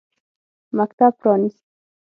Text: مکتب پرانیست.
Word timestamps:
مکتب 0.77 1.13
پرانیست. 1.19 1.63